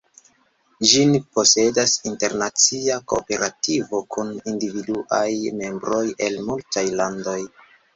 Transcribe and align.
Ĝin 0.91 1.11
posedas 1.39 1.93
internacia 2.13 2.99
kooperativo 3.15 4.03
kun 4.17 4.35
individuaj 4.55 5.27
membroj 5.63 6.05
el 6.31 6.45
multaj 6.53 6.91
landoj. 7.01 7.43